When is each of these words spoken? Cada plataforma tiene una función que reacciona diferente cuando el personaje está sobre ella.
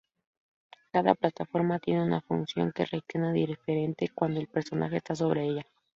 Cada 0.91 1.13
plataforma 1.13 1.77
tiene 1.77 2.01
una 2.03 2.21
función 2.21 2.71
que 2.71 2.85
reacciona 2.85 3.33
diferente 3.33 4.09
cuando 4.09 4.39
el 4.39 4.47
personaje 4.47 4.97
está 4.97 5.13
sobre 5.13 5.45
ella. 5.45 5.67